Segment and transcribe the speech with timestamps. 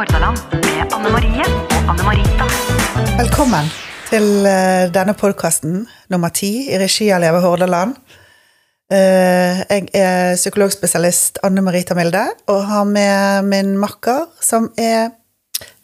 [0.00, 2.44] Hordaland med Anne Marie og Anne Marita.
[3.18, 3.66] Velkommen
[4.08, 7.98] til eh, denne podkasten, nummer ti, i regi av Leve Hordaland.
[8.88, 15.10] Eh, Jeg er psykologspesialist Anne Marita Milde, og har med min makker, som er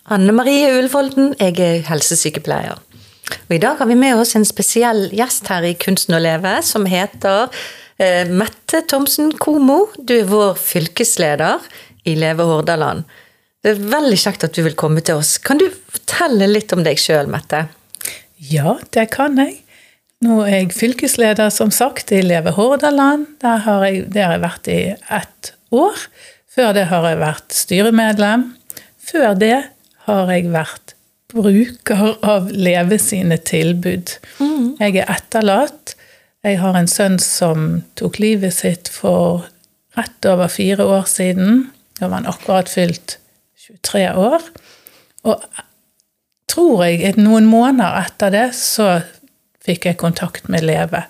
[0.09, 1.35] Anne Marie Ulfolden.
[1.37, 2.81] jeg er helsesykepleier.
[3.37, 6.63] Og I dag har vi med oss en spesiell gjest her i Kunsten å leve,
[6.65, 7.53] som heter
[8.01, 9.91] eh, Mette Thomsen Komo.
[10.01, 11.69] Du er vår fylkesleder
[12.09, 13.05] i Leve Hordaland.
[13.65, 15.37] Det er veldig kjekt at du vil komme til oss.
[15.43, 17.67] Kan du fortelle litt om deg sjøl, Mette?
[18.37, 19.63] Ja, det kan jeg.
[20.25, 23.27] Nå er jeg fylkesleder, som sagt, i Leve Hordaland.
[23.43, 24.81] Der har jeg, det har jeg vært i
[25.19, 26.05] ett år.
[26.57, 28.47] Før det har jeg vært styremedlem.
[29.07, 29.57] Før det
[30.07, 30.95] har jeg vært
[31.33, 34.15] bruker av Leve sine tilbud.
[34.81, 35.97] Jeg er etterlatt.
[36.47, 39.45] Jeg har en sønn som tok livet sitt for
[39.99, 41.67] rett over fire år siden.
[41.99, 43.19] Da var han akkurat fylt
[43.67, 44.43] 23 år.
[45.27, 45.43] Og
[46.51, 49.01] tror jeg at noen måneder etter det så
[49.67, 51.05] fikk jeg kontakt med Leve.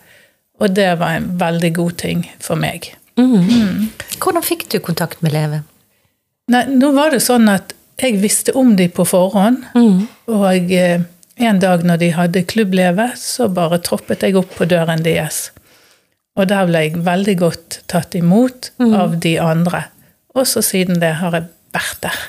[0.60, 2.88] Og det var en veldig god ting for meg.
[3.16, 5.62] Hvordan fikk du kontakt med Leve?
[6.52, 9.64] Nei, nå var det sånn at jeg visste om de på forhånd.
[10.30, 11.04] Og eh,
[11.36, 15.50] en dag når de hadde klubbleve, så bare troppet jeg opp på døren deres.
[16.36, 18.70] Og der ble jeg veldig godt tatt imot
[19.00, 19.86] av de andre.
[20.36, 22.20] Og så siden det har jeg vært der.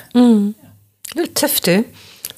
[1.12, 1.84] Du er litt tøft, du.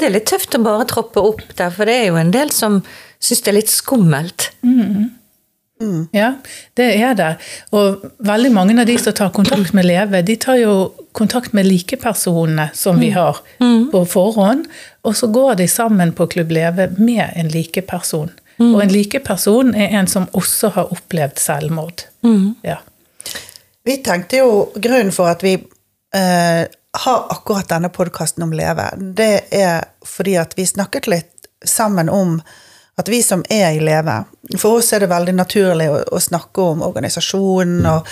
[0.01, 2.53] Det er litt tøft å bare troppe opp der, for det er jo en del
[2.55, 2.81] som
[3.21, 4.51] syns det er litt skummelt.
[6.13, 6.35] Ja,
[6.77, 7.31] det er det.
[7.73, 10.75] Og veldig mange av de som tar kontakt med Leve, de tar jo
[11.17, 13.41] kontakt med likepersonene som vi har
[13.93, 14.67] på forhånd,
[15.05, 18.31] og så går de sammen på Klubb Leve med en likeperson.
[18.61, 22.05] Og en likeperson er en som også har opplevd selvmord.
[22.65, 22.77] Ja.
[23.89, 29.47] Vi tenkte jo grunnen for at vi eh, har akkurat denne podkasten om Leve, det
[29.55, 32.41] er fordi at vi snakket litt sammen om
[33.01, 34.25] at vi som er i Leve
[34.59, 38.09] For oss er det veldig naturlig å, å snakke om organisasjonen, og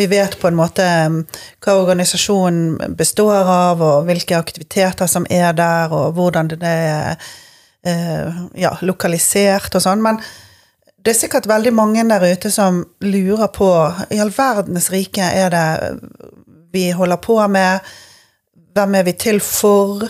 [0.00, 1.18] vi vet på en måte um,
[1.60, 7.18] hva organisasjonen består av, og hvilke aktiviteter som er der, og hvordan det er
[7.84, 10.00] eh, ja, lokalisert og sånn.
[10.04, 10.22] Men
[11.00, 13.68] det er sikkert veldig mange der ute som lurer på
[14.14, 15.66] i all verdens rike er det
[16.72, 17.84] vi holder på med?
[18.74, 20.04] Hvem er vi til for?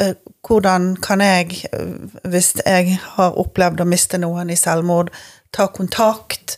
[0.00, 0.14] Eh,
[0.46, 5.10] Hvordan kan jeg, eh, hvis jeg har opplevd å miste noen i selvmord,
[5.52, 6.56] ta kontakt?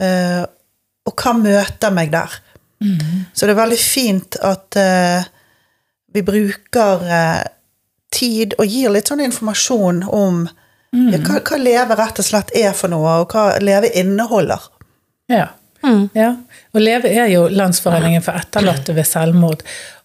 [0.00, 0.44] Eh,
[1.06, 2.30] Og hva møter meg der?
[3.34, 5.24] Så det er veldig fint at eh,
[6.14, 7.02] vi bruker
[8.12, 10.48] tid og gir litt sånn informasjon om
[11.12, 14.62] ja, hva, hva leve rett og slett er for noe, og hva leve inneholder.
[15.28, 15.48] Ja.
[16.14, 16.28] ja.
[16.72, 19.64] Og Leve er jo Landsforeningen for etterlatte ved selvmord.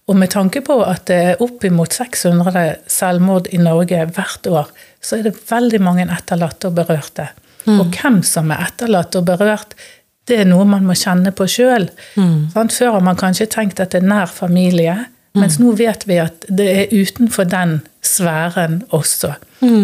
[0.09, 4.71] Og med tanke på at det er oppimot 600 selvmord i Norge hvert år,
[5.01, 7.29] så er det veldig mange etterlatte og berørte.
[7.69, 9.75] Og hvem som er etterlatt og berørt,
[10.29, 11.89] det er noe man må kjenne på sjøl.
[12.15, 14.95] Før har man kanskje tenkt at det er nær familie,
[15.37, 19.35] mens nå vet vi at det er utenfor den sfæren også.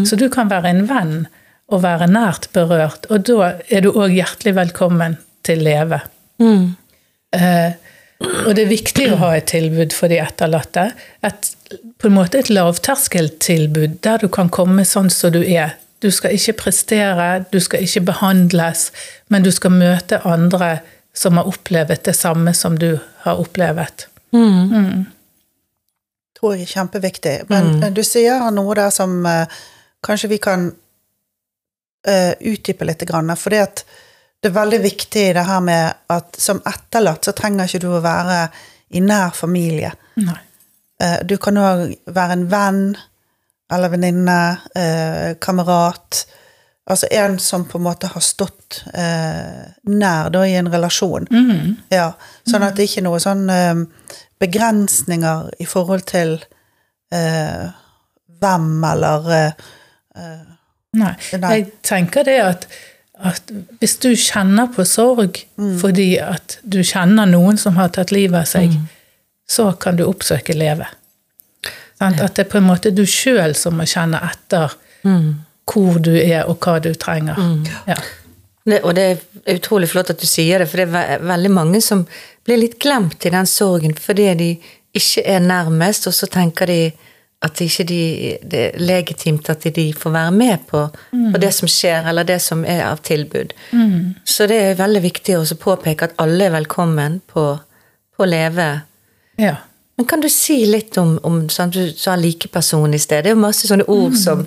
[0.09, 1.16] Så du kan være en venn
[1.69, 6.02] og være nært berørt, og da er du òg hjertelig velkommen til Leve.
[7.34, 7.72] Eh,
[8.24, 10.88] og det er viktig å ha et tilbud for de etterlatte.
[11.26, 11.50] Et,
[12.00, 15.76] på en måte et lavterskeltilbud der du kan komme sånn som du er.
[16.03, 18.90] Du skal ikke prestere, du skal ikke behandles,
[19.34, 20.78] men du skal møte andre
[21.16, 22.94] som har opplevd det samme som du
[23.25, 24.08] har opplevd.
[26.36, 27.36] tror jeg er kjempeviktig.
[27.50, 27.86] Men mm.
[27.96, 29.62] du sier noe der som eh,
[30.06, 30.68] kanskje vi kan
[32.06, 33.06] uh, utdype litt.
[33.09, 33.86] Grann, for det at
[34.45, 38.01] det er veldig viktig det her med at som etterlatt så trenger ikke du å
[38.03, 38.44] være
[38.94, 39.89] i nær familie.
[40.22, 40.38] Nei.
[41.01, 42.83] Eh, du kan òg være en venn
[43.73, 44.38] eller venninne,
[44.78, 46.25] eh, kamerat.
[46.85, 51.25] Altså en som på en måte har stått eh, nær da, i en relasjon.
[51.89, 52.12] Ja,
[52.45, 53.81] sånn at det ikke er noen sånn eh,
[54.45, 56.38] begrensninger i forhold til
[57.15, 59.27] hvem eller.
[60.95, 61.12] Nei.
[61.31, 62.65] Jeg tenker det at,
[63.23, 65.39] at hvis du kjenner på sorg
[65.79, 68.75] fordi at du kjenner noen som har tatt livet av seg,
[69.47, 70.88] så kan du oppsøke Leve.
[71.95, 72.17] Sånn?
[72.19, 74.75] At det er på en måte du sjøl som må kjenne etter
[75.06, 77.39] hvor du er, og hva du trenger.
[77.88, 77.97] Ja.
[78.65, 81.51] Det, og det er utrolig flott at du sier det, for det er ve veldig
[81.53, 82.01] mange som
[82.45, 84.47] blir litt glemt i den sorgen fordi de
[84.95, 86.79] ikke er nærmest, og så tenker de
[87.42, 88.00] at ikke de,
[88.42, 92.40] det er legitimt at de får være med på, på det som skjer, eller det
[92.42, 93.52] som er av tilbud.
[94.26, 97.60] Så det er veldig viktig å påpeke at alle er velkommen på,
[98.18, 98.82] på Leve.
[99.38, 99.56] ja.
[99.98, 103.24] Men kan du si litt om, om sånn, Du sa likeperson i sted.
[103.24, 104.18] Det er jo masse sånne ord Mm.
[104.20, 104.42] som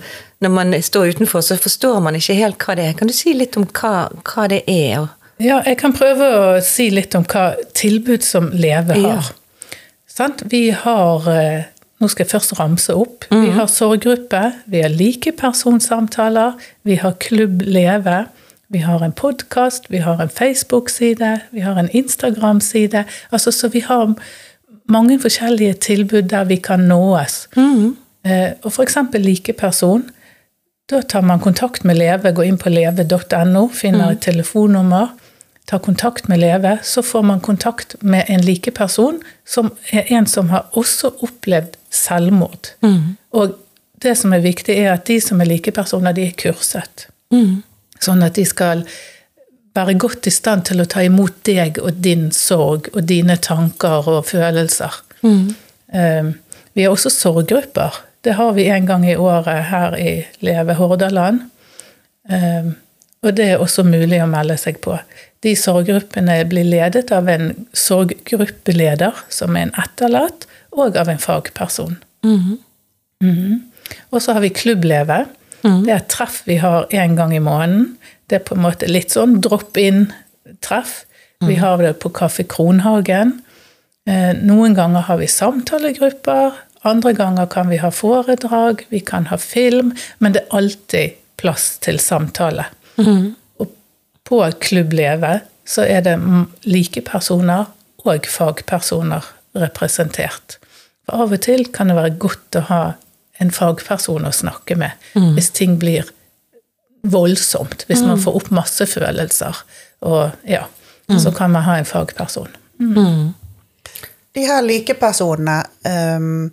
[0.45, 2.93] når man står utenfor, så forstår man ikke helt hva det er.
[2.99, 5.07] Kan du si litt om hva, hva det er?
[5.41, 9.25] Ja, jeg kan prøve å si litt om hva tilbud som Leve har.
[9.25, 9.79] Ja.
[10.07, 10.43] Sant?
[10.53, 11.65] Vi har eh,
[11.99, 13.25] Nå skal jeg først ramse opp.
[13.31, 16.53] Vi har sorggruppe, vi har likepersonsamtaler,
[16.87, 18.27] vi har Klubb Leve.
[18.69, 23.05] Vi har en podkast, vi har en Facebook-side, vi har en Instagram-side.
[23.33, 24.13] Altså, så vi har
[24.89, 27.49] mange forskjellige tilbud der vi kan nåes.
[28.25, 30.05] Eh, og eksempel likeperson.
[30.91, 35.09] Da tar man kontakt med Leve, går inn på leve.no, finner et telefonnummer,
[35.67, 36.79] tar kontakt med Leve.
[36.83, 42.73] Så får man kontakt med en likeperson, som er en som har også opplevd selvmord.
[43.33, 43.55] Og
[44.03, 47.07] det som er viktig, er at de som er likepersoner, de er kurset.
[48.01, 48.85] Sånn at de skal
[49.75, 54.07] være godt i stand til å ta imot deg og din sorg og dine tanker
[54.09, 54.93] og følelser.
[55.93, 56.33] Eh,
[56.75, 57.95] Vi har også sorggrupper.
[58.23, 61.41] Det har vi en gang i året her i Leve Hordaland.
[62.31, 62.77] Um,
[63.23, 64.95] Og det er også mulig å melde seg på.
[65.43, 71.97] De sorggruppene blir ledet av en sorggruppeleder, som er en etterlatt, og av en fagperson.
[73.21, 73.63] Mhm.
[74.13, 75.27] Og så har vi Klubbleve.
[75.63, 77.97] Det er et treff vi har én gang i måneden.
[78.29, 81.05] Det er på en måte litt sånn drop-in-treff.
[81.41, 83.43] Vi har det på Kaffe Kronhagen.
[84.07, 86.53] Eh, Noen ganger har vi samtalegrupper,
[86.85, 91.79] andre ganger kan vi ha foredrag, vi kan ha film, men det er alltid plass
[91.79, 92.65] til samtale.
[93.61, 93.69] Og
[94.25, 96.17] på Klubb Leve så er det
[96.65, 97.67] likepersoner
[98.05, 99.25] og fagpersoner
[99.63, 100.59] representert.
[101.07, 102.83] For av og til kan det være godt å ha
[103.39, 104.91] en fagperson å snakke med
[105.37, 106.09] hvis ting blir
[107.07, 109.61] voldsomt, hvis man får opp masse følelser.
[110.07, 110.65] Og ja,
[111.23, 112.51] så kan man ha en fagperson.
[114.35, 115.63] De her likepersonene
[116.19, 116.51] um,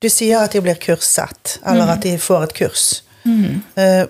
[0.00, 2.84] Du sier at de blir kurset, eller at de får et kurs.
[3.76, 4.06] Uh,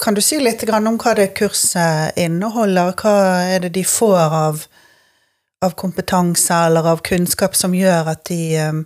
[0.00, 2.94] kan du si litt om hva det kurset inneholder?
[2.96, 3.16] Hva
[3.52, 4.64] er det de får av,
[5.64, 8.84] av kompetanse eller av kunnskap som gjør at de um,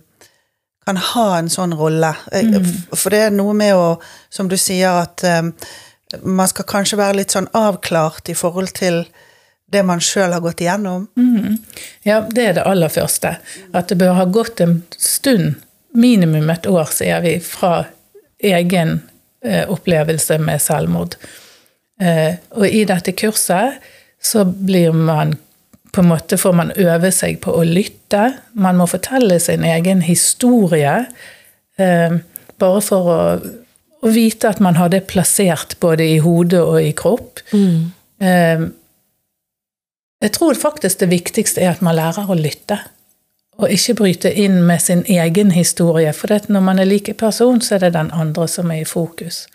[0.87, 2.13] kan ha en sånn rolle?
[2.33, 2.65] Mm.
[2.95, 3.95] For det er noe med å,
[4.33, 5.53] som du sier, at um,
[6.23, 9.03] man skal kanskje være litt sånn avklart i forhold til
[9.69, 11.05] det man sjøl har gått igjennom.
[12.07, 13.35] Ja, det er det aller første.
[13.73, 15.59] At det bør ha gått en stund,
[15.93, 17.83] minimum et år, sier vi, fra
[18.41, 18.99] egen
[19.45, 21.19] eh, opplevelse med selvmord.
[22.01, 23.77] Eh, og i dette kurset
[24.21, 25.35] så blir man
[25.91, 28.33] på en måte får man øve seg på å lytte.
[28.53, 31.05] Man må fortelle sin egen historie.
[31.79, 32.19] Eh,
[32.59, 33.21] bare for å,
[34.01, 37.41] å vite at man har det plassert både i hodet og i kropp.
[38.21, 38.67] Eh,
[40.19, 42.81] jeg tror faktisk det viktigste er at man lærer å lytte.
[43.59, 46.11] Og ikke bryte inn med sin egen historie.
[46.15, 49.47] For når man er like person, så er det den andre som er i fokus.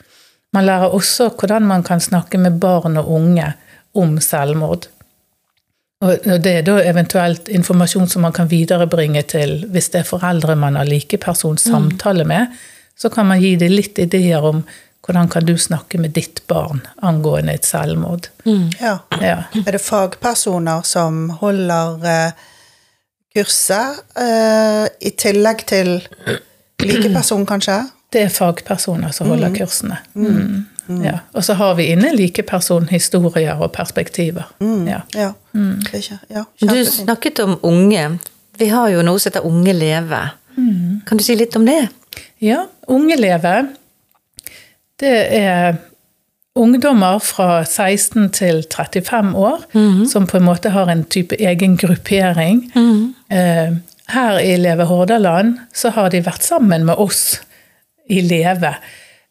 [0.52, 3.52] Man lærer også hvordan man kan snakke med barn og unge
[3.94, 4.88] om selvmord.
[6.04, 10.56] Og det er da eventuelt informasjon som man kan viderebringe til hvis det er foreldre
[10.58, 12.52] man har likeperson samtale med,
[12.96, 14.62] så kan man gi dem litt ideer om
[15.04, 18.30] hvordan kan du snakke med ditt barn angående et selvmord.
[18.80, 18.98] Ja.
[19.20, 19.36] Ja.
[19.64, 22.46] Er det fagpersoner som holder eh,
[23.36, 25.98] kurset, eh, i tillegg til
[26.80, 27.82] likeperson, kanskje?
[28.14, 29.96] Det er fagpersoner som holder kursene.
[30.14, 31.02] Mm.
[31.02, 31.18] Ja.
[31.34, 34.46] Og så har vi inne likepersonhistorier og perspektiver.
[34.60, 35.00] Ja.
[35.16, 35.30] Ja.
[35.54, 38.18] Det er ikke, ja Du snakket om unge.
[38.60, 40.20] Vi har jo noe som heter Unge leve.
[41.08, 41.88] Kan du si litt om det?
[42.44, 43.54] ja, Unge leve,
[45.00, 45.74] det er
[46.54, 49.64] ungdommer fra 16 til 35 år
[50.06, 52.60] som på en måte har en type egen gruppering.
[53.30, 53.72] Eh,
[54.14, 57.40] Her i Leve Hordaland så har de vært sammen med oss
[58.08, 58.76] i Leve.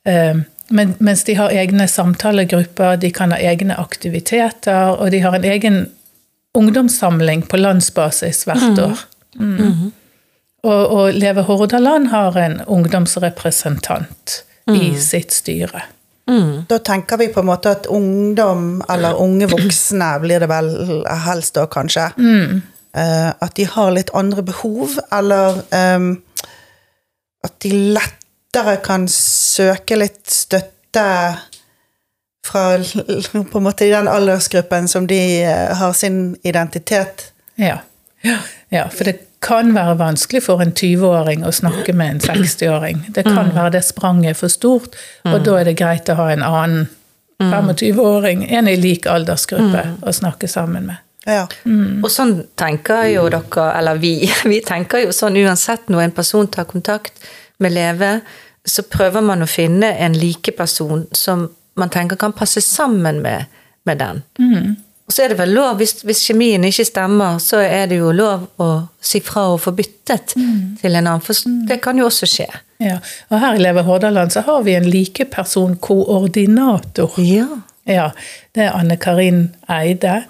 [0.05, 0.41] Eh,
[0.73, 5.43] Men, mens de har egne samtalegrupper, de kan ha egne aktiviteter, og de har en
[5.43, 5.89] egen
[6.55, 9.03] ungdomssamling på landsbasis hvert år.
[9.35, 9.91] Mm.
[10.63, 14.37] Og, og Leve Hordaland har en ungdomsrepresentant
[14.71, 15.83] i sitt styre.
[16.69, 20.71] Da tenker vi på en måte at ungdom, eller unge voksne, blir det vel
[21.27, 22.07] helst da, kanskje.
[22.95, 26.23] Eh, at de har litt andre behov, eller um,
[27.43, 27.73] at de
[28.53, 31.05] lettere kan søke litt støtte
[32.45, 37.31] fra på en måte i den aldersgruppen som de eh, har sin identitet.
[37.55, 37.79] Ja.
[38.21, 38.37] Ja,
[38.69, 43.01] ja, for det kan være vanskelig for en 20-åring å snakke med en 60-åring.
[43.09, 44.95] Det kan være det spranget er for stort,
[45.27, 46.85] og da er det greit å ha en annen
[47.41, 51.03] 25-åring, en i lik aldersgruppe, å snakke sammen med.
[51.27, 51.43] Ja.
[52.03, 54.15] Og sånn tenker jo dere, eller vi,
[54.53, 57.19] vi tenker jo sånn uansett når en person tar kontakt
[57.63, 58.11] med Leve,
[58.65, 63.45] så prøver man å finne en likeperson som man tenker kan passe sammen med,
[63.87, 64.21] med den.
[65.03, 68.11] Og så er det vel lov, hvis, hvis kjemien ikke stemmer, så er det jo
[68.15, 68.67] lov å
[69.03, 70.25] si fra og få byttet
[70.79, 71.33] til en annen, for
[71.67, 72.47] det kan jo også skje.
[72.83, 72.97] Ja.
[73.29, 77.11] Og her i Leve Hordaland så har vi en likepersonkoordinator.
[77.19, 77.47] Ja.
[77.83, 78.15] Ja,
[78.55, 80.23] det er Anne Karin Eide.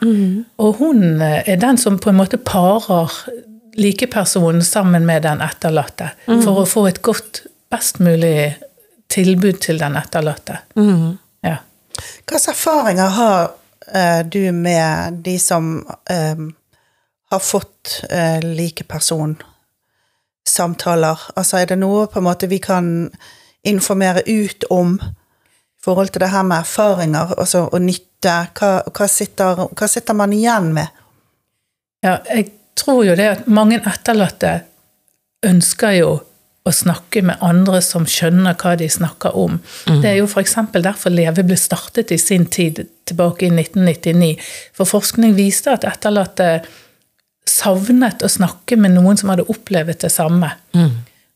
[0.57, 3.13] Og hun eh, er den som på en måte parer
[3.73, 6.09] likepersonen sammen med den etterlatte.
[6.25, 7.41] For å få et godt,
[7.73, 8.57] best mulig
[9.13, 10.57] tilbud til den etterlatte.
[11.43, 11.57] Ja.
[12.25, 13.39] Hva slags erfaringer har
[13.93, 16.37] eh, du med de som eh,
[17.31, 21.19] har fått eh, likepersonsamtaler?
[21.35, 23.11] Altså, er det noe på en måte vi kan
[23.63, 25.05] informere ut om i
[25.83, 28.09] forhold til det her med erfaringer altså, og nytte?
[28.23, 30.87] Hva, hva, sitter, hva sitter man igjen med?
[32.03, 34.61] Ja, jeg tror jo det at mange etterlatte
[35.45, 36.11] ønsker jo
[36.63, 39.57] å snakke med andre som skjønner hva de snakker om.
[39.99, 40.53] Det er jo f.eks.
[40.77, 44.37] derfor Leve ble startet i sin tid, tilbake i 1999.
[44.71, 46.61] For forskning viste at etterlatte
[47.49, 50.53] savnet å snakke med noen som hadde opplevd det samme.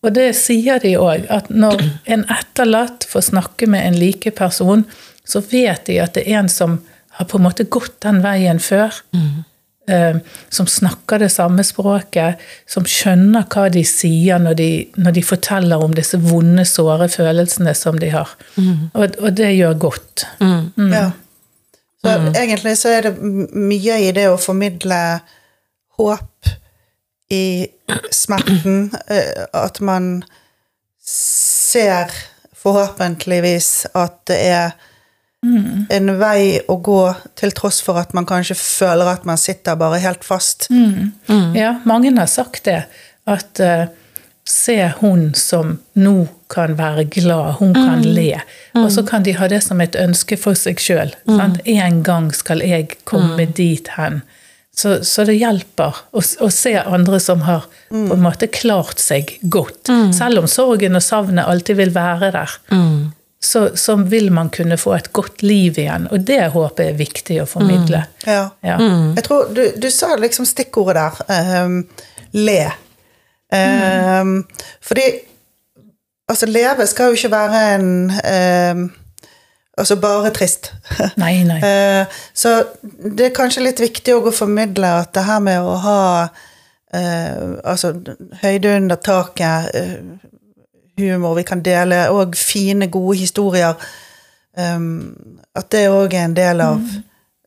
[0.06, 4.86] Og det sier de òg, at når en etterlatt får snakke med en like person,
[5.28, 6.78] så vet de at det er en som
[7.18, 8.94] har på en måte gått den veien før.
[9.12, 9.44] eh,
[9.88, 15.84] som snakker det samme språket, som skjønner hva de sier når de, når de forteller
[15.84, 18.34] om disse vonde, såre følelsene som de har.
[18.60, 20.26] Og, og det gjør godt.
[20.42, 21.08] Ja.
[22.04, 25.00] Så egentlig så er det mye i det å formidle
[25.98, 26.52] håp
[27.34, 27.68] i
[28.12, 30.22] smerten, eh, at man
[31.08, 32.14] ser
[32.58, 34.78] forhåpentligvis at det er
[35.90, 37.02] en vei å gå,
[37.38, 40.68] til tross for at man kanskje føler at man sitter bare helt fast.
[41.56, 42.84] Ja, mange har sagt det.
[43.28, 43.86] At uh,
[44.48, 48.40] se hun som nå kan være glad, hun kan le.
[48.80, 51.14] Og så kan de ha det som et ønske for seg sjøl.
[51.66, 54.22] En gang skal jeg komme dit hen.
[54.78, 59.38] Så, så det hjelper å, å se andre som har på en måte klart seg
[59.42, 59.90] godt.
[60.14, 62.58] Selv om sorgen og savnet alltid vil være der.
[63.40, 66.98] Så, så vil man kunne få et godt liv igjen, og det håper jeg er
[66.98, 68.00] viktig å formidle.
[68.26, 68.48] Ja.
[68.66, 68.78] Ja.
[69.16, 71.66] Jeg tror du, du sa liksom stikkordet der.
[71.66, 71.84] Um,
[72.34, 72.72] le.
[73.54, 74.44] Ehm,
[74.82, 75.02] Fordi
[76.30, 78.12] altså, leve skal jo ikke være en
[78.82, 78.88] um,
[79.78, 80.72] Altså bare trist.
[81.22, 81.60] Nei, nei.
[81.62, 82.50] Eh, Så
[83.18, 86.00] det er kanskje litt viktig å formidle at det her med å ha
[86.98, 87.92] eh, altså
[88.42, 89.94] høyde under taket, eh,
[90.98, 93.76] humor vi kan dele, og fine, gode historier
[94.58, 95.16] um,
[95.56, 96.82] At det òg er en del av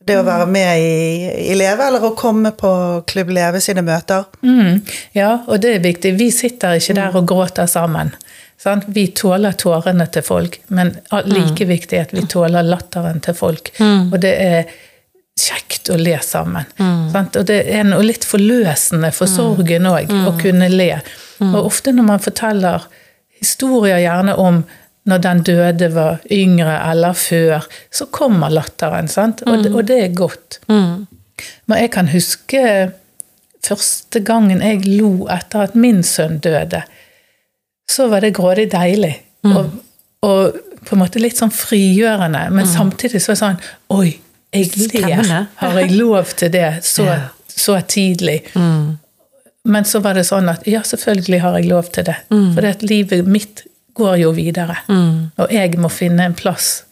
[0.06, 2.70] det å være med i, i Leve, eller å komme på
[3.10, 4.24] Klubb Leve sine møter.
[4.40, 4.80] Mm,
[5.14, 6.14] ja, og det er viktig.
[6.18, 8.14] Vi sitter ikke der og gråter sammen.
[8.60, 8.88] Sant?
[8.92, 10.94] Vi tåler tårene til folk, men
[11.28, 13.70] like viktig at vi tåler latteren til folk.
[13.80, 14.72] Og det er
[15.40, 16.66] kjekt å le sammen.
[17.12, 17.36] Sant?
[17.40, 20.94] Og det er noe litt forløsende for sorgen òg, å kunne le.
[21.44, 22.88] Og ofte når man forteller
[23.40, 24.62] historier gjerne om
[25.10, 29.08] når den døde var yngre eller før, så kommer latteren.
[29.08, 29.42] Sant?
[29.46, 30.58] Og, det- og det er godt.
[30.68, 32.92] Men jeg kan huske
[33.64, 36.82] første gangen jeg lo etter at min sønn døde.
[37.90, 39.14] Så var det grådig deilig.
[39.56, 39.70] Og,
[40.22, 40.52] og
[40.84, 42.50] på en måte litt sånn frigjørende.
[42.52, 43.60] Men samtidig så var det sånn
[43.96, 44.10] Oi,
[44.52, 45.16] jeg ler.
[45.56, 47.06] Har jeg lov til det så,
[47.64, 48.42] så tidlig?
[49.68, 52.16] Men så var det sånn at ja, selvfølgelig har jeg lov til det.
[52.54, 53.64] For det at livet mitt
[53.94, 54.78] går jo videre.
[55.36, 56.84] Og jeg må finne en plass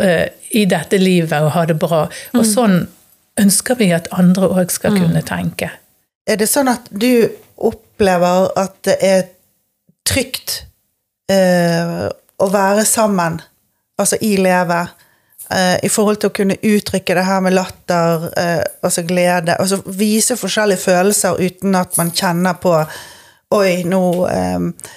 [0.00, 2.06] uh, i dette livet og ha det bra.
[2.34, 2.80] Og sånn
[3.40, 5.70] ønsker vi at andre òg skal kunne tenke.
[6.26, 7.28] Er det sånn at du
[7.62, 9.22] opplever at det er
[10.08, 10.64] trygt
[11.30, 12.08] uh,
[12.42, 13.38] å være sammen,
[14.00, 14.82] altså i Leve,
[15.52, 19.82] eh, i forhold til å kunne uttrykke det her med latter, eh, altså glede, altså
[19.86, 22.76] vise forskjellige følelser uten at man kjenner på
[23.52, 24.00] Oi, nå
[24.32, 24.92] eh,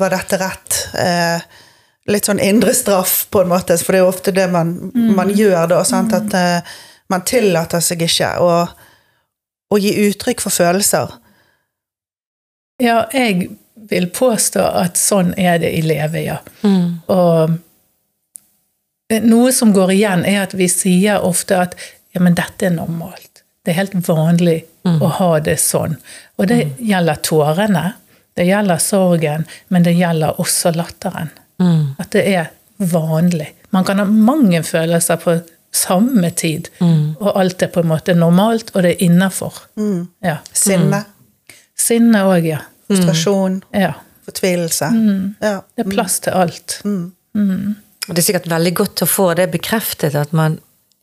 [0.00, 0.76] var dette rett.
[0.96, 1.42] Eh,
[2.08, 4.70] litt sånn indre straff, på en måte, for det er jo ofte det man,
[5.16, 5.82] man gjør da.
[5.84, 6.14] Sant?
[6.16, 6.76] At eh,
[7.12, 8.52] man tillater seg ikke å,
[9.68, 11.12] å gi uttrykk for følelser.
[12.80, 13.50] Ja, jeg
[13.92, 16.38] vil påstå at sånn er det i Leve, ja.
[17.12, 17.56] Og eh,
[19.24, 21.76] noe som går igjen, er at vi sier ofte at
[22.12, 23.42] ja, men dette er normalt.
[23.64, 25.98] Det er helt vanlig å ha det sånn.
[26.40, 27.92] Og det gjelder tårene,
[28.38, 31.28] det gjelder sorgen, men det gjelder også latteren.
[32.00, 33.50] At det er vanlig.
[33.74, 35.34] Man kan ha mange følelser på
[35.74, 36.70] samme tid.
[37.20, 39.58] Og alt er på en måte normalt, og det er innafor.
[40.24, 40.38] Ja.
[40.52, 41.04] Sinne,
[41.78, 42.62] Sinne òg, ja.
[42.88, 43.92] frustrasjon, ja.
[44.26, 44.88] fortvilelse.
[45.44, 45.60] Ja.
[45.76, 46.80] Det er plass til alt.
[48.08, 50.58] Og det er sikkert veldig godt å få det bekreftet, at man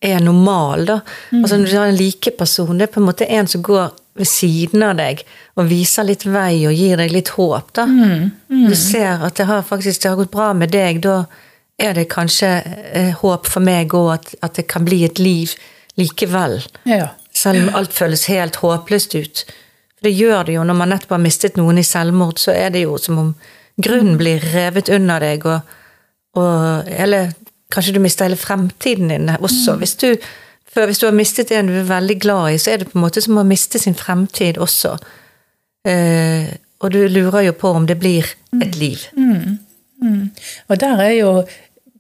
[0.06, 1.00] er normal, da.
[1.34, 4.30] Altså Når du har en likeperson, det er på en måte en som går ved
[4.30, 5.26] siden av deg
[5.60, 7.86] og viser litt vei og gir deg litt håp, da.
[8.48, 11.26] Du ser at det har faktisk det har gått bra med deg, da
[11.82, 12.50] er det kanskje
[12.96, 15.52] eh, håp for meg òg, at, at det kan bli et liv
[16.00, 16.62] likevel.
[16.88, 17.10] Ja.
[17.36, 19.44] Selv om alt føles helt håpløst ut.
[19.98, 22.72] For det gjør det jo når man nettopp har mistet noen i selvmord, så er
[22.72, 23.34] det jo som om
[23.76, 25.76] grunnen blir revet under deg, og,
[26.36, 27.32] og Eller
[27.72, 29.76] kanskje du mister hele fremtiden din også.
[29.82, 30.16] Hvis du,
[30.74, 32.98] for hvis du har mistet en du er veldig glad i, så er det på
[33.00, 34.98] en måte som å miste sin fremtid også.
[35.88, 36.46] Eh,
[36.84, 38.26] og du lurer jo på om det blir
[38.62, 39.00] et liv.
[40.70, 41.44] Og der er jo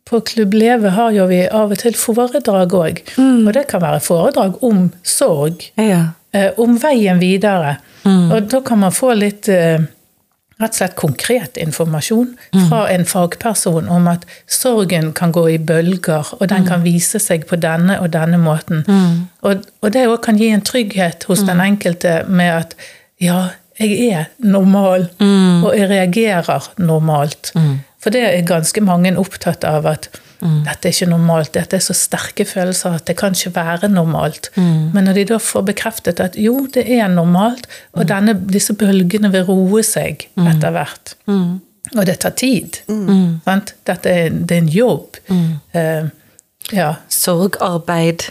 [0.05, 2.99] På Klubb Leve har jo vi av og til foredrag òg.
[3.47, 5.63] Og det kan være foredrag om sorg.
[5.81, 6.11] Ja.
[6.33, 7.77] eh, Om veien videre.
[8.05, 9.79] Og da kan man få litt eh,
[10.61, 12.29] rett og slett konkret informasjon
[12.69, 17.43] fra en fagperson om at sorgen kan gå i bølger, og den kan vise seg
[17.49, 18.85] på denne og denne måten.
[19.43, 22.75] Og, og det òg kan gi en trygghet hos den enkelte med at
[23.19, 25.09] ja, jeg er normal,
[25.65, 27.51] og jeg reagerer normalt.
[27.99, 30.07] For det er ganske mange opptatt av at
[30.41, 34.51] dette er ikke normalt, dette er så sterke følelser at det kan ikke være normalt.
[34.55, 39.31] Men når de da får bekreftet at jo, det er normalt, og denne, disse bølgene
[39.33, 41.15] vil roe seg etter hvert.
[41.95, 42.81] Og det tar tid.
[43.45, 43.75] Sant?
[43.85, 45.19] Dette er, det er en jobb.
[45.29, 46.07] Uh,
[46.73, 46.95] ja.
[47.07, 48.29] sorgarbeid.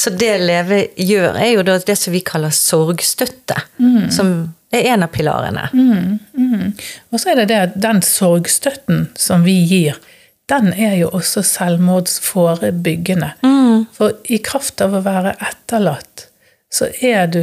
[0.00, 3.56] Så det Leve gjør, er jo da det som vi kaller sorgstøtte.
[4.12, 4.32] Som
[4.74, 5.68] er en av pilarene.
[7.12, 9.96] Og så er det det at den sorgstøtten som vi gir,
[10.48, 13.32] den er jo også selvmordsforebyggende.
[13.96, 16.28] For i kraft av å være etterlatt,
[16.72, 17.42] så er du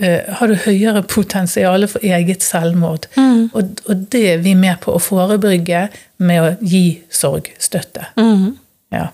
[0.00, 3.10] eh, har du høyere potensial for eget selvmord.
[3.52, 5.88] Og, og det er vi med på å forebygge
[6.24, 8.12] med å gi sorgstøtte.
[8.94, 9.08] Ja.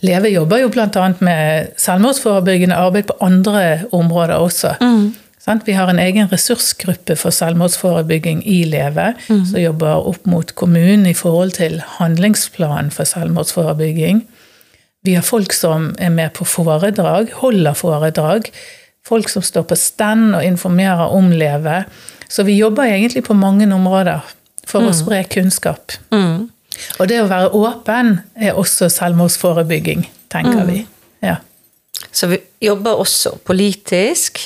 [0.00, 1.06] Leve jobber jo bl.a.
[1.20, 4.74] med selvmordsforebyggende arbeid på andre områder også.
[4.80, 5.22] Sant?
[5.46, 11.14] Vi har en egen ressursgruppe for selvmordsforebygging i Leve, som jobber opp mot kommunen i
[11.14, 14.24] forhold til handlingsplanen for selvmordsforebygging.
[15.06, 18.50] Vi har folk som er med på foredrag, holder foredrag.
[19.06, 21.84] Folk som står på stand og informerer om Leve.
[22.28, 24.26] Så vi jobber egentlig på mange områder
[24.66, 25.94] for å spre kunnskap.
[26.98, 30.82] Og det å være åpen er også selvmordsforebygging, tenker vi.
[31.22, 31.36] Ja.
[32.16, 34.40] Så vi jobber også politisk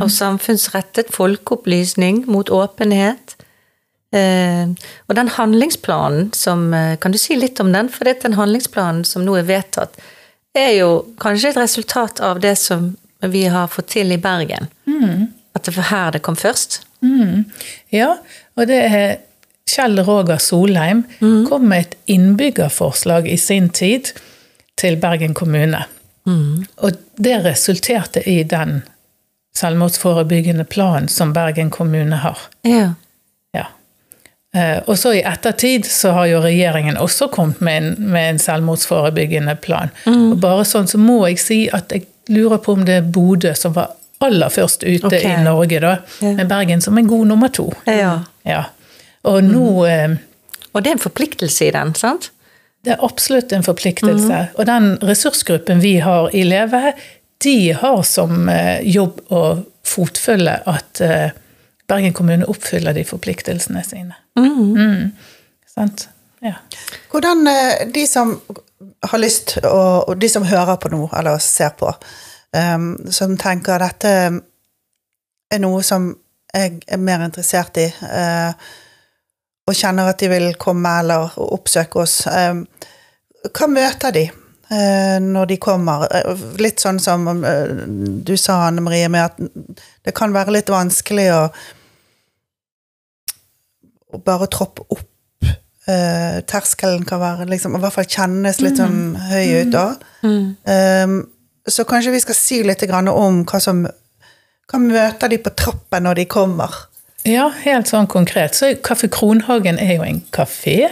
[0.00, 3.36] og samfunnsrettet folkeopplysning mot åpenhet.
[4.16, 4.72] Eh,
[5.06, 7.86] og den handlingsplanen som eh, Kan du si litt om den?
[7.92, 10.00] For det, den handlingsplanen som nå er vedtatt,
[10.56, 10.88] er jo
[11.22, 14.66] kanskje et resultat av det som vi har fått til i Bergen.
[15.54, 16.80] At det var her det kom først.
[17.94, 18.16] ja,
[18.56, 19.20] og det er
[19.70, 21.04] Kjell Roger Solheim
[21.46, 24.10] kom med et innbyggerforslag i sin tid
[24.80, 25.84] til Bergen kommune.
[26.76, 28.82] Og det resulterte i den
[29.56, 32.38] selvmordsforebyggende planen som Bergen kommune har.
[32.62, 32.94] Ja.
[33.52, 33.66] Ja.
[34.54, 38.38] Eh, Og så i ettertid så har jo regjeringen også kommet med en, med en
[38.38, 39.90] selvmordsforebyggende plan.
[40.06, 43.54] Og bare sånn så må jeg si at jeg lurer på om det er Bodø
[43.58, 45.24] som var aller først ute okay.
[45.24, 45.96] i Norge, da.
[46.20, 47.70] Med Bergen som en god nummer to.
[47.86, 48.20] ja.
[48.44, 48.64] Ja.
[49.28, 50.14] Og nå eh,
[50.72, 52.30] Og det er en forpliktelse i den, sant?
[52.84, 54.44] Det er absolutt en forpliktelse.
[54.56, 56.94] Og den ressursgruppen vi har i Leve,
[57.44, 59.42] de har som eh, jobb å
[59.86, 61.30] fotfølge at eh,
[61.90, 64.14] Bergen kommune oppfyller de forpliktelsene sine.
[64.38, 65.10] Mm.
[65.66, 66.06] Sant?
[66.44, 66.54] Ja.
[67.10, 68.36] Hvordan eh, de som
[69.10, 71.90] har lyst, og, de som hører på nå, eller ser på,
[72.56, 74.12] em, som tenker dette
[75.50, 76.12] er noe som
[76.54, 78.70] jeg er mer interessert i, eh,
[79.70, 82.64] og kjenner at de vil komme eller oppsøke oss, em,
[83.54, 86.06] hva møter de eh, når de kommer?
[86.10, 87.70] Eh, Litt sånn som eh,
[88.26, 89.38] du sa, Anne Marie, med at
[90.06, 91.44] det kan være litt vanskelig å,
[94.10, 95.06] å bare troppe opp
[95.90, 99.86] eh, terskelen kan være liksom, i hvert fall kjennes litt sånn høy ut da.
[100.22, 101.20] Um,
[101.70, 103.86] så kanskje vi skal si litt grann om hva som
[104.70, 106.70] Hva møter de på trappen når de kommer?
[107.24, 108.54] Ja, helt sånn konkret.
[108.56, 110.88] Så Kaffe Kronhagen er jo en kafé.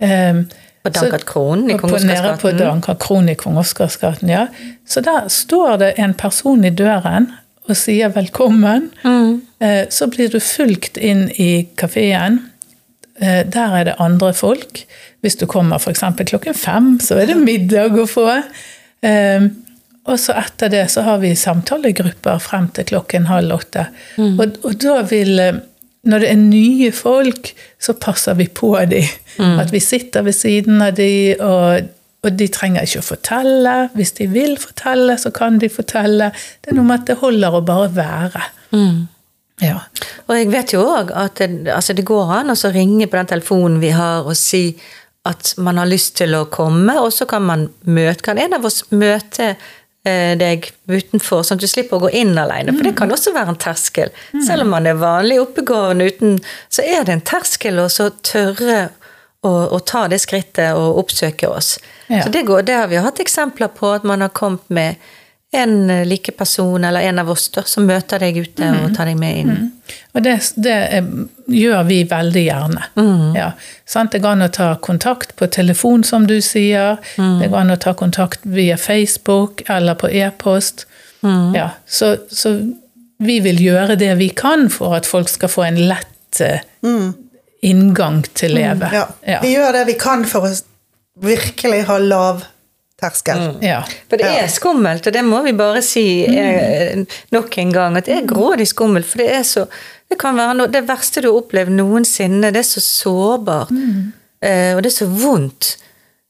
[0.00, 0.46] Um,
[0.84, 2.98] På Dankert Kronen i Kong på- Oscarsgaten.
[2.98, 4.46] Kronen i Kong Oscarsgaten, ja.
[4.86, 7.32] Så der står det en person i døren
[7.68, 8.90] og sier velkommen.
[9.04, 9.40] Mm.
[9.60, 12.40] Eh, Så blir du fulgt inn i kafeen.
[13.20, 14.84] eh, der er det andre folk.
[15.22, 16.02] Hvis du kommer f.eks.
[16.26, 18.42] klokken fem, så er det middag å få.
[19.02, 19.40] Eh,
[20.06, 23.88] og så etter det så har vi samtalegrupper frem til klokken halv åtte.
[24.16, 24.36] Mm.
[24.38, 25.64] Og, og da vil eh,
[26.06, 27.48] Når det er nye folk,
[27.82, 29.08] så passer vi på dem.
[29.40, 29.56] Mm.
[29.58, 31.88] At vi sitter ved siden av dem, og,
[32.22, 33.72] og de trenger ikke å fortelle.
[33.98, 36.30] Hvis de vil fortelle, så kan de fortelle.
[36.62, 38.44] Det er noe med at det holder å bare være.
[38.70, 39.08] Mm.
[39.64, 39.80] Ja.
[40.28, 43.32] Og jeg vet jo òg at det, altså det går an å ringe på den
[43.34, 44.68] telefonen vi har og si
[45.26, 48.66] at man har lyst til å komme, og så kan man møte Kan en av
[48.68, 49.56] oss møte
[50.06, 52.74] deg utenfor, sånn at du slipper å gå inn alene?
[52.76, 54.12] For det kan også være en terskel.
[54.46, 56.38] Selv om man er vanlig oppegående uten,
[56.70, 58.88] så er det en terskel å så tørre
[59.46, 61.76] å, å ta det skrittet og oppsøke oss.
[62.06, 62.22] Ja.
[62.24, 65.02] Så det, går, det har vi hatt eksempler på, at man har kommet med
[65.56, 69.18] en like person eller en av oss da, som møter deg ute og tar deg
[69.20, 69.52] med inn.
[70.16, 71.10] Og det, det er,
[71.52, 72.86] gjør vi veldig gjerne.
[73.36, 73.50] Ja.
[73.88, 74.12] Sant?
[74.14, 76.98] Det går an å ta kontakt på telefon, som du sier.
[77.16, 80.86] Det går an å ta kontakt via Facebook eller på e-post.
[81.54, 81.70] Ja.
[81.86, 82.56] Så, så
[83.18, 86.60] vi vil gjøre det vi kan for at folk skal få en lett eh,
[87.66, 88.90] inngang til leve.
[88.92, 89.06] Ja.
[89.26, 89.40] Ja.
[89.44, 90.52] Vi gjør det vi kan for å
[91.24, 92.44] virkelig ha lav
[93.00, 93.58] terskel.
[93.64, 93.82] Ja.
[94.10, 97.02] For det er skummelt, og det må vi bare si eh,
[97.34, 99.08] nok en gang, at det er grådig skummelt.
[99.08, 99.66] For det er så
[100.06, 102.52] Det kan være no, det verste du har opplevd noensinne.
[102.54, 103.72] Det er så sårbart.
[104.38, 105.72] Eh, og det er så vondt.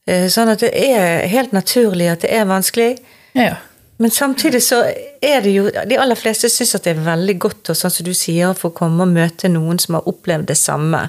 [0.09, 2.95] Eh, sånn at det er helt naturlig at det er vanskelig.
[3.37, 3.55] ja.
[3.97, 4.83] Men samtidig så
[5.21, 8.05] er det jo De aller fleste syns at det er veldig godt og sånn som
[8.05, 11.07] du sier, å få komme og møte noen som har opplevd det samme.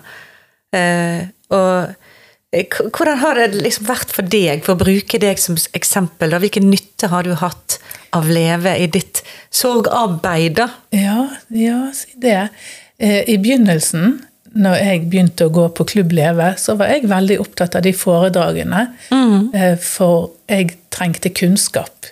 [0.73, 2.08] Eh, og
[2.53, 6.33] hvordan har det liksom vært for deg, for å bruke deg som eksempel?
[6.33, 6.41] da?
[6.41, 7.77] Hvilken nytte har du hatt
[8.17, 10.57] av Leve i ditt sorgarbeid?
[10.57, 10.71] da?
[10.97, 12.49] Ja, ja, si det.
[12.97, 14.23] Eh, I begynnelsen,
[14.57, 17.93] når jeg begynte å gå på Klubb Leve, så var jeg veldig opptatt av de
[17.93, 18.87] foredragene.
[19.13, 19.53] Mm.
[19.85, 22.09] For jeg trengte kunnskap.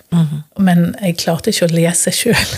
[0.60, 2.52] Men jeg klarte ikke å lese sjøl.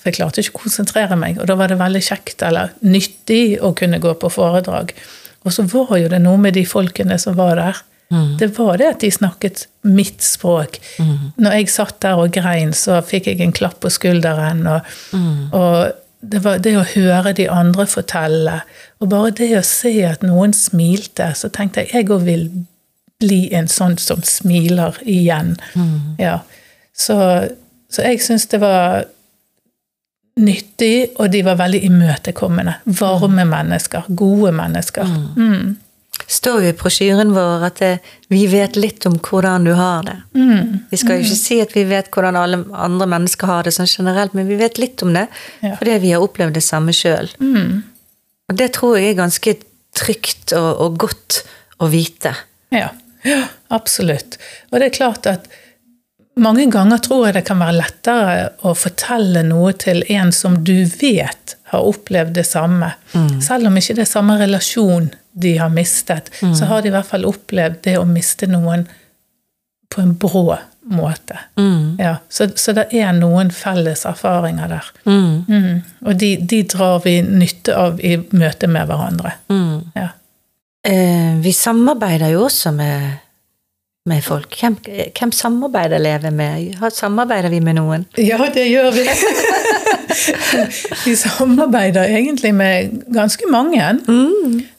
[0.00, 1.36] For jeg klarte ikke å konsentrere meg.
[1.38, 4.96] Og da var det veldig kjekt eller nyttig å kunne gå på foredrag.
[5.48, 7.84] Og så var jo det noe med de folkene som var der.
[8.40, 10.78] Det var det at de snakket mitt språk.
[11.36, 14.62] Når jeg satt der og grein, så fikk jeg en klapp på skulderen.
[14.70, 14.80] Og,
[15.52, 18.62] og det var det å høre de andre fortelle,
[18.98, 22.48] og bare det å se at noen smilte, så tenkte jeg jeg òg vil
[23.22, 25.56] bli en sånn som smiler igjen.
[26.18, 26.40] Ja.
[26.96, 27.18] Så,
[27.90, 29.04] så jeg syns det var
[30.38, 32.76] nyttig, og de var veldig imøtekommende.
[33.00, 34.08] Varme mennesker.
[34.16, 35.04] Gode mennesker.
[35.36, 35.76] Mm.
[36.28, 37.90] står jo i brosjyren vår at det,
[38.28, 40.16] vi vet litt om hvordan du har det.
[40.90, 43.88] Vi skal jo ikke si at vi vet hvordan alle andre mennesker har det sånn
[43.88, 45.28] generelt, men vi vet litt om det
[45.62, 45.76] Ja.
[45.78, 47.30] fordi vi har opplevd det samme sjøl.
[48.48, 49.56] Og det tror jeg er ganske
[49.96, 51.42] trygt og, og godt
[51.80, 52.34] å vite.
[52.74, 52.90] Ja.
[53.24, 54.36] ja, absolutt.
[54.72, 55.48] Og det er klart at
[56.40, 60.76] mange ganger tror jeg det kan være lettere å fortelle noe til en som du
[60.98, 62.92] vet har opplevd det samme.
[63.44, 67.10] Selv om ikke det er samme relasjon de har mistet, så har de i hvert
[67.10, 68.86] fall opplevd det å miste noen
[69.88, 71.36] på en brå måte.
[72.00, 74.88] Ja, så, så det er noen felles erfaringer der.
[75.04, 75.82] Mm.
[76.06, 79.34] Og de, de drar vi nytte av i møte med hverandre.
[79.98, 80.08] Ja.
[80.88, 83.18] Eh, vi samarbeider jo også med,
[84.08, 84.56] med folk.
[84.60, 84.76] Hvem,
[85.18, 86.74] hvem samarbeider Leve med?
[86.94, 88.06] Samarbeider vi med noen?
[88.18, 89.06] Ja, det gjør vi.
[91.06, 93.90] vi samarbeider egentlig med ganske mange.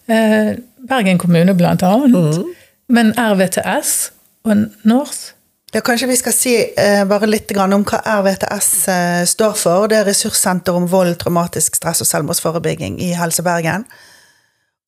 [0.10, 0.54] Eh,
[0.90, 2.46] Bergen kommune blant annet.
[2.90, 4.12] Men RVTS
[4.44, 5.34] og NORS.
[5.74, 9.86] Ja, kanskje vi skal si eh, bare litt grann om hva RVTS eh, står for.
[9.90, 13.86] Det er Ressurssenter om vold, traumatisk stress og selvmordsforebygging i Helse Bergen.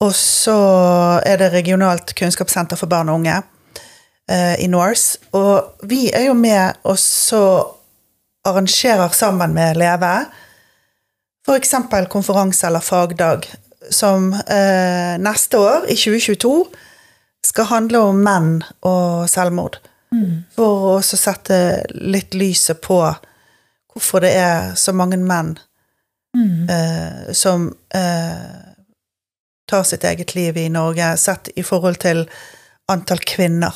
[0.02, 0.58] Og så
[1.22, 3.36] er det Regionalt kunnskapssenter for barn og unge
[4.32, 5.20] i Norse.
[5.36, 7.42] Og vi er jo med og så
[8.48, 10.14] arrangerer sammen med Leve
[11.48, 11.76] f.eks.
[12.10, 13.48] konferanse eller fagdag
[13.90, 16.66] som eh, neste år, i 2022,
[17.46, 18.52] skal handle om menn
[18.86, 19.80] og selvmord.
[20.56, 21.58] For å sette
[21.96, 23.00] litt lyset på
[23.92, 25.56] hvorfor det er så mange menn
[26.70, 28.60] eh, som eh,
[29.72, 32.26] tar sitt eget liv i Norge, sett i forhold til
[32.92, 33.74] antall kvinner.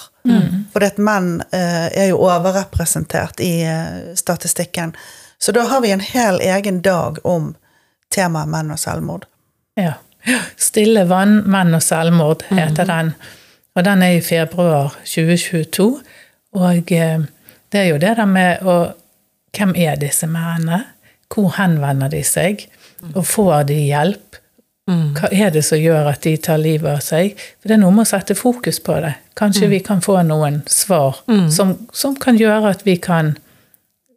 [0.74, 4.96] For det at menn eh, er jo overrepresentert i eh, statistikken.
[5.38, 7.54] Så da har vi en hel egen dag om
[8.14, 9.28] temaet menn og selvmord.
[9.80, 9.98] Ja.
[10.58, 13.14] Stille vann, menn og selvmord heter den.
[13.76, 15.90] Og den er i februar 2022.
[16.56, 17.26] Og eh,
[17.72, 18.78] det er jo det der med å
[19.56, 20.82] Hvem er disse mennene?
[21.32, 22.66] Hvor henvender de seg?
[23.14, 24.36] Og får de hjelp?
[25.16, 27.40] Hva er det som gjør at de tar livet av seg?
[27.62, 29.14] For det er noe med å sette fokus på det.
[29.36, 31.18] Kanskje vi kan få noen svar
[31.52, 33.34] som, som kan gjøre at vi kan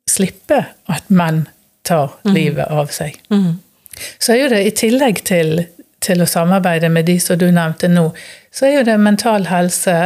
[0.09, 1.49] slippe at menn
[1.83, 3.19] tar livet av seg.
[4.19, 5.65] Så er jo det i tillegg til,
[6.05, 8.13] til å samarbeide med de som du nevnte nå,
[8.55, 9.97] så er jo det mental helse,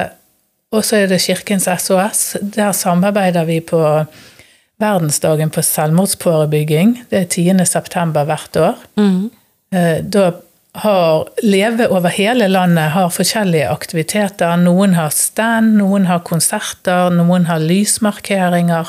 [0.72, 2.22] og så er det Kirkens SOS.
[2.40, 3.82] Der samarbeider vi på
[4.82, 6.96] verdensdagen for selvmordsforebygging.
[7.10, 7.66] Det er 10.
[7.68, 8.80] september hvert år.
[8.96, 9.28] Mm.
[10.12, 10.30] Da
[10.74, 14.56] har Leve over hele landet har forskjellige aktiviteter.
[14.56, 18.88] Noen har stand, noen har konserter, noen har lysmarkeringer.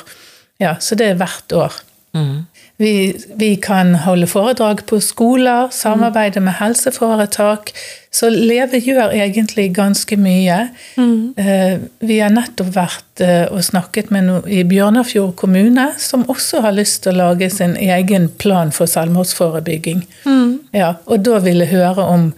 [0.63, 1.73] Ja, så det er hvert år.
[2.77, 7.71] Vi, vi kan holde foredrag på skoler, samarbeide med helseforetak.
[8.13, 10.59] Så Leve gjør egentlig ganske mye.
[11.37, 16.61] Eh, Vi har nettopp vært eh, og snakket med noen i Bjørnafjord kommune, som også
[16.61, 20.05] har lyst til å lage sin egen plan for selvmordsforebygging.
[20.73, 22.31] Ja, og da vil jeg høre om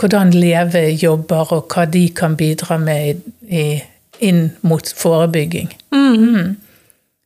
[0.00, 3.82] hvordan Leve jobber, og hva de kan bidra med i,
[4.24, 5.68] inn mot forebygging.
[5.92, 6.56] Mm.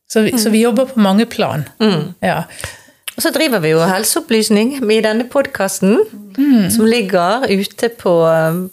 [0.09, 1.65] Så, vi, så vi jobber på mange plan.
[2.23, 2.43] Ja.
[3.17, 5.97] Og så driver vi jo helseopplysning i denne podkasten,
[6.69, 8.13] som ligger ute på,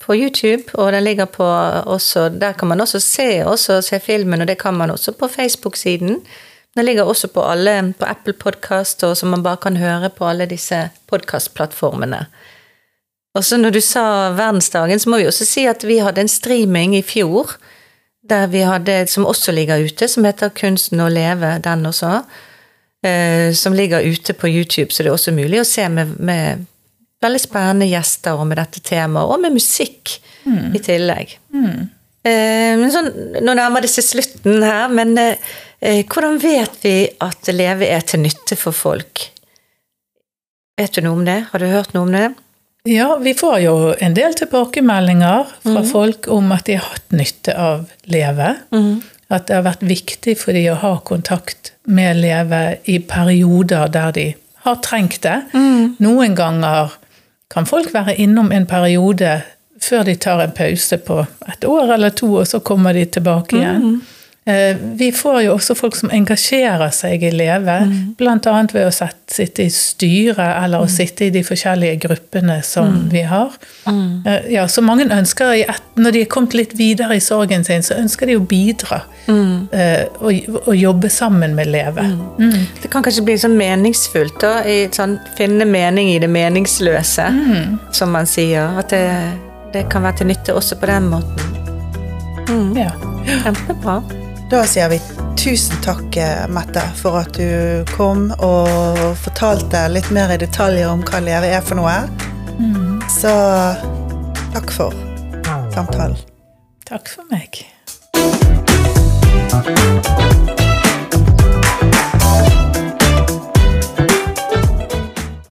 [0.02, 4.40] på YouTube, og den ligger på også Der kan man også se, også se filmen,
[4.40, 6.20] og det kan man også på Facebook-siden.
[6.74, 10.26] Den ligger også på alle på Apple Podcast, og som man bare kan høre på
[10.26, 12.24] alle disse podkastplattformene.
[13.34, 16.30] Og så når du sa verdensdagen, så må vi også si at vi hadde en
[16.30, 17.56] streaming i fjor,
[18.24, 22.22] der vi hadde, som også ligger ute, som heter Kunsten å leve, den også.
[23.04, 26.64] eh, Som ligger ute på YouTube, så det er også mulig å se med, med
[27.22, 30.20] veldig spennende gjester og med dette temaet, og med musikk
[30.74, 31.36] i tillegg.
[31.54, 31.84] Eh,
[32.80, 33.10] men sånn,
[33.44, 35.36] nå nærmer det seg slutten her, men eh,
[35.84, 39.26] eh, hvordan vet vi at leve er til nytte for folk?
[40.80, 41.40] Vet du noe om det?
[41.52, 42.30] Har du hørt noe om det?
[42.88, 47.54] Ja, vi får jo en del tilbakemeldinger fra folk om at de har hatt nytte
[47.56, 48.50] av Leve.
[49.32, 52.60] At det har vært viktig for de å ha kontakt med Leve
[52.92, 54.26] i perioder der de
[54.66, 55.38] har trengt det.
[56.04, 56.92] Noen ganger
[57.54, 59.38] kan folk være innom en periode
[59.84, 61.20] før de tar en pause på
[61.52, 63.82] et år eller to, og så kommer de tilbake igjen.
[63.94, 64.02] Mm.
[64.98, 67.78] Vi får jo også folk som engasjerer seg i Leve,
[68.18, 68.58] blant bl.a.
[68.74, 73.22] ved å sette, sitte i styret eller å sitte i de forskjellige gruppene som vi
[73.24, 73.54] har.
[73.88, 74.26] Mm.
[74.52, 75.54] Ja, så mange ønsker,
[75.96, 79.68] Når de er kommet litt videre i sorgen sin, så ønsker de å bidra Mm.
[80.20, 82.02] og, og jobbe sammen med Leve.
[82.36, 82.66] Mm.
[82.82, 84.58] Det kan kanskje bli sånn meningsfullt, da.
[84.68, 87.30] I sånn, finne mening i det meningsløse,
[87.96, 88.76] som man sier.
[88.76, 89.08] At det,
[89.74, 91.36] det kan være til nytte også på den måten.
[92.78, 92.92] Ja.
[93.42, 94.02] Kjempebra.
[94.52, 95.00] Da sier vi
[95.40, 101.02] tusen takk, eh, Mette, for at du kom og fortalte litt mer i detaljer om
[101.08, 101.96] hva Leve er for noe.
[103.10, 103.32] Så
[104.54, 104.94] takk for
[105.74, 106.16] samtalen.
[106.86, 107.64] Takk for meg.